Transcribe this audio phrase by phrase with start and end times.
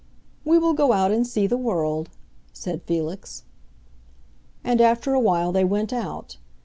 [0.43, 2.09] "We will go out and see the world,"
[2.53, 3.43] said Felix.
[4.63, 6.37] And after a while they went out.